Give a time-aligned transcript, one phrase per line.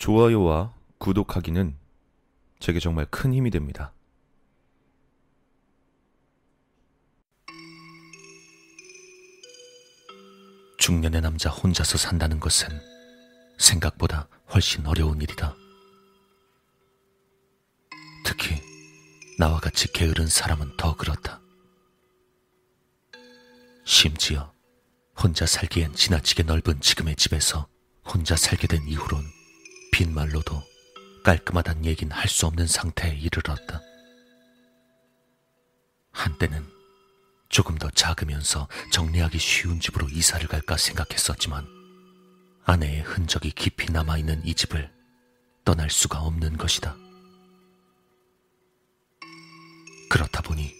[0.00, 1.76] 좋아요와 구독하기는
[2.58, 3.92] 제게 정말 큰 힘이 됩니다.
[10.78, 12.68] 중년의 남자 혼자서 산다는 것은
[13.58, 15.54] 생각보다 훨씬 어려운 일이다.
[18.24, 18.62] 특히
[19.38, 21.42] 나와 같이 게으른 사람은 더 그렇다.
[23.84, 24.50] 심지어
[25.22, 27.68] 혼자 살기엔 지나치게 넓은 지금의 집에서
[28.02, 29.39] 혼자 살게 된 이후론
[30.00, 30.62] 빈말로도
[31.24, 33.82] 깔끔하단 얘긴 할 수 없는 상태에 이르렀다.
[36.10, 36.66] 한때는
[37.50, 41.66] 조금 더 작으면서 정리하기 쉬운 집으로 이사를 갈까 생각했었지만
[42.64, 44.90] 아내의 흔적이 깊이 남아있는 이 집을
[45.66, 46.96] 떠날 수가 없는 것이다.
[50.08, 50.72] 그렇다 보니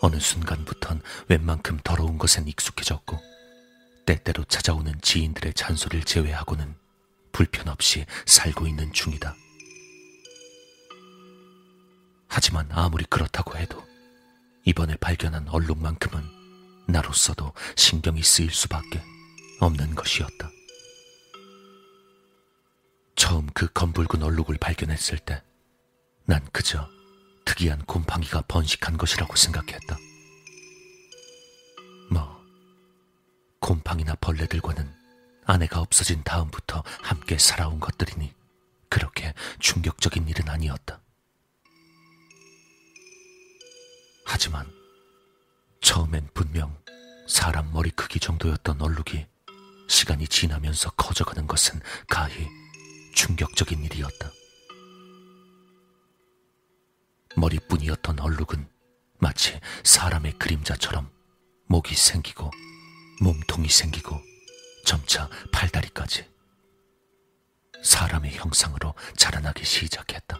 [0.00, 3.20] 어느 순간부턴 웬만큼 더러운 것엔 익숙해졌고
[4.06, 6.82] 때때로 찾아오는 지인들의 잔소리를 제외하고는
[7.34, 9.34] 불편 없이 살고 있는 중이다.
[12.28, 13.84] 하지만 아무리 그렇다고 해도
[14.64, 16.22] 이번에 발견한 얼룩만큼은
[16.88, 19.02] 나로서도 신경이 쓰일 수밖에
[19.60, 20.50] 없는 것이었다.
[23.16, 25.42] 처음 그 검붉은 얼룩을 발견했을 때
[26.26, 26.88] 난 그저
[27.44, 29.98] 특이한 곰팡이가 번식한 것이라고 생각했다.
[32.10, 32.42] 뭐,
[33.60, 34.90] 곰팡이나 벌레들과는
[35.44, 36.82] 아내가 없어진 다음부터
[37.24, 38.34] 함께 살아온 것들이니
[38.90, 41.00] 그렇게 충격적인 일은 아니었다.
[44.26, 44.70] 하지만
[45.80, 46.76] 처음엔 분명
[47.26, 49.26] 사람 머리 크기 정도였던 얼룩이
[49.88, 52.46] 시간이 지나면서 커져가는 것은 가히
[53.14, 54.30] 충격적인 일이었다.
[57.36, 58.68] 머리뿐이었던 얼룩은
[59.18, 61.10] 마치 사람의 그림자처럼
[61.68, 62.50] 목이 생기고
[63.22, 64.20] 몸통이 생기고
[64.84, 66.33] 점차 팔다리까지
[67.84, 70.38] 사람의 형상으로 자라나기 시작했다.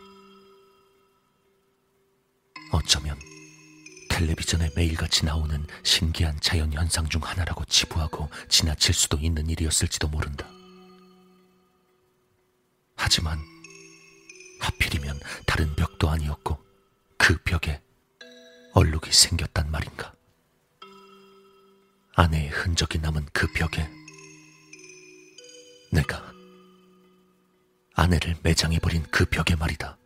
[2.72, 3.18] 어쩌면
[4.10, 10.48] 텔레비전에 매일같이 나오는 신기한 자연 현상 중 하나라고 치부하고 지나칠 수도 있는 일이었을지도 모른다.
[12.96, 13.38] 하지만
[14.60, 16.58] 하필이면 다른 벽도 아니었고
[17.18, 17.82] 그 벽에
[18.72, 20.14] 얼룩이 생겼단 말인가.
[22.16, 23.88] 아내의 흔적이 남은 그 벽에
[27.94, 29.98] 아내를 매장해버린 그 벽에 말이다.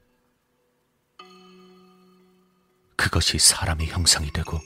[2.96, 4.60] 그것이 사람의 형상이 되고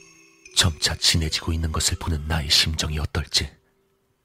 [0.55, 3.49] 점차 진해지고 있는 것을 보는 나의 심정이 어떨지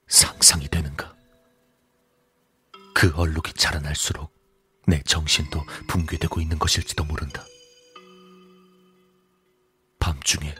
[0.07, 1.15] 상상이 되는가.
[2.93, 4.33] 그 얼룩이 자라날수록
[4.85, 7.45] 내 정신도 붕괴되고 있는 것일지도 모른다.
[9.99, 10.55] 밤중에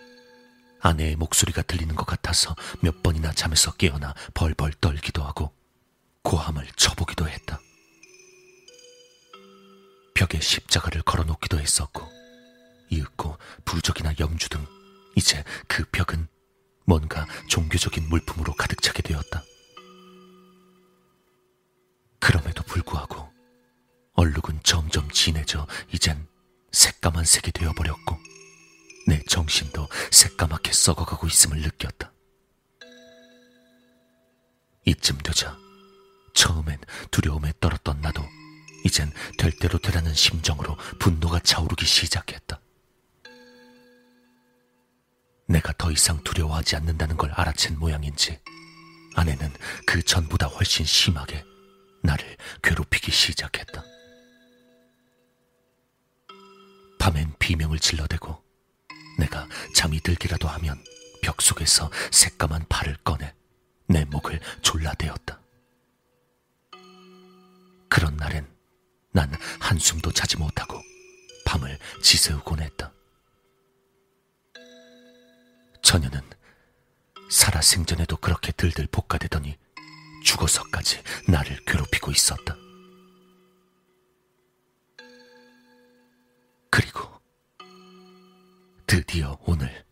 [0.81, 5.48] 아내의 목소리가 들리는 것 같아서 몇 번이나 잠에서 깨어나 벌벌 떨기도 하고
[10.29, 12.07] 벽에 십자가를 걸어 놓기도 했었고
[12.89, 14.65] 이윽고 부적이나 영주 등
[15.15, 16.27] 이제 그 벽은
[16.85, 19.43] 뭔가 종교적인 물품으로 가득 차게 되었다.
[22.19, 23.29] 그럼에도 불구하고
[24.13, 26.27] 얼룩은 점점 진해져 이젠
[26.71, 28.17] 새까만 색이 되어버렸고
[29.07, 32.11] 내 정신도 새까맣게 썩어가고 있음을 느꼈다.
[34.85, 35.57] 이쯤 되자
[36.33, 36.79] 처음엔
[37.11, 38.23] 두려움에 떨었던 나도
[38.83, 42.59] 이젠 될 대로 되라는 심정으로 분노가 차오르기 시작했다.
[45.47, 48.39] 내가 더 이상 두려워하지 않는다는 걸 알아챈 모양인지
[49.15, 49.51] 아내는
[49.85, 51.43] 그 전보다 훨씬 심하게
[52.03, 53.83] 나를 괴롭히기 시작했다.
[56.99, 58.43] 밤엔 비명을 질러대고
[59.17, 60.81] 내가 잠이 들기라도 하면
[61.21, 63.33] 벽 속에서 새까만 팔을 꺼내
[63.87, 65.41] 내 목을 졸라대었다.
[67.89, 68.47] 그런 날엔
[69.19, 70.81] 난 한숨도 자지 못하고
[71.45, 72.93] 밤을 지새우곤 했다.
[75.81, 76.21] 처녀는
[77.29, 79.57] 살아생전에도 그렇게 들들 볶아대더니
[80.23, 82.55] 죽어서까지 나를 괴롭히고 있었다.
[86.71, 87.09] 그리고
[88.87, 89.83] 드디어 오늘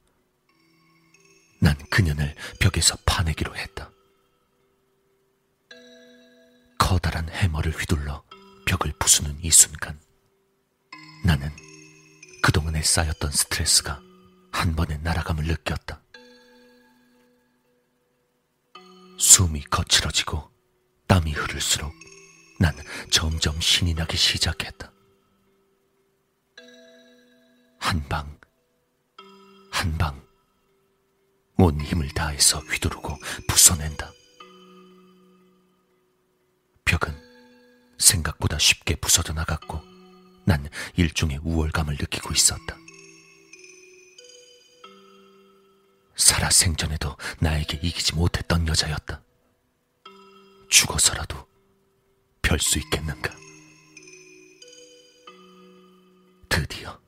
[1.59, 3.91] 난 그년을 벽에서 파내기로 했다.
[6.77, 8.26] 커다란 해머를 휘둘러
[8.67, 9.97] 벽을 부수는 이 순간
[11.23, 11.49] 나는
[12.43, 14.01] 그동안에 쌓였던 스트레스가
[14.51, 16.01] 한 번에 날아감을 느꼈다.
[19.17, 20.51] 숨이 거칠어지고
[21.07, 21.93] 땀이 흐를수록
[22.59, 22.75] 난
[23.09, 24.91] 점점 신이 나기 시작했다.
[27.79, 28.37] 한 방,
[29.71, 30.21] 한 방,
[31.57, 33.17] 온 힘을 다해서 휘두르고
[33.47, 34.16] 부숴낸다.
[38.07, 39.81] 생각보다 쉽게 부서져 나갔고
[40.45, 42.77] 난 일종의 우월감을 느끼고 있었다.
[46.15, 49.21] 살아 생전에도 나에게 이기지 못했던 여자였다.
[50.69, 51.47] 죽어서라도
[52.41, 53.35] 별 수 있겠는가?
[56.49, 56.99] 드디어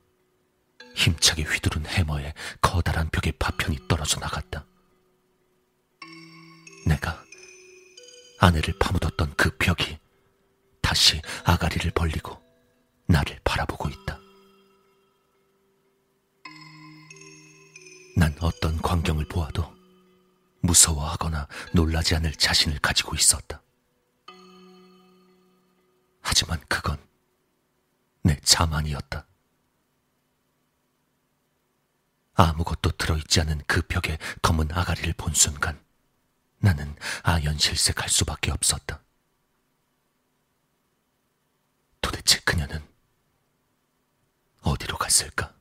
[0.95, 4.65] 힘차게 휘두른 해머에 커다란 벽에 파편이 떨어져 나갔다.
[6.85, 7.23] 내가
[8.39, 9.97] 아내를 파묻었던 그 벽이
[10.89, 12.41] 다시 아가리를 벌리고
[13.05, 14.17] 나를 바라보고 있다.
[18.17, 19.71] 난 어떤 광경을 보아도
[20.61, 23.61] 무서워하거나 놀라지 않을 자신을 가지고 있었다.
[26.21, 26.97] 하지만 그건
[28.23, 29.27] 내 자만이었다.
[32.33, 35.79] 아무것도 들어있지 않은 그 벽에 검은 아가리를 본 순간
[36.57, 39.03] 나는 아연실색할 수밖에 없었다.
[42.09, 42.81] 도대체 그녀는
[44.61, 45.53] 어디로 갔을까?